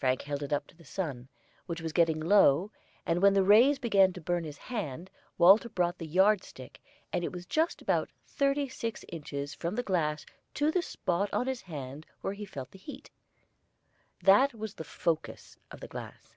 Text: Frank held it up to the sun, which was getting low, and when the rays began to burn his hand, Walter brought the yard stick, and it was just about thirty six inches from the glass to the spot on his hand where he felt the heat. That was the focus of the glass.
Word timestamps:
Frank 0.00 0.22
held 0.22 0.42
it 0.42 0.52
up 0.52 0.66
to 0.66 0.74
the 0.76 0.82
sun, 0.84 1.28
which 1.66 1.80
was 1.80 1.92
getting 1.92 2.18
low, 2.18 2.72
and 3.06 3.22
when 3.22 3.34
the 3.34 3.44
rays 3.44 3.78
began 3.78 4.12
to 4.12 4.20
burn 4.20 4.42
his 4.42 4.58
hand, 4.58 5.12
Walter 5.38 5.68
brought 5.68 5.96
the 5.98 6.08
yard 6.08 6.42
stick, 6.42 6.80
and 7.12 7.22
it 7.22 7.30
was 7.30 7.46
just 7.46 7.80
about 7.80 8.10
thirty 8.26 8.68
six 8.68 9.04
inches 9.10 9.54
from 9.54 9.76
the 9.76 9.84
glass 9.84 10.26
to 10.54 10.72
the 10.72 10.82
spot 10.82 11.32
on 11.32 11.46
his 11.46 11.62
hand 11.62 12.04
where 12.20 12.32
he 12.32 12.44
felt 12.44 12.72
the 12.72 12.80
heat. 12.80 13.12
That 14.24 14.54
was 14.54 14.74
the 14.74 14.82
focus 14.82 15.56
of 15.70 15.78
the 15.78 15.86
glass. 15.86 16.34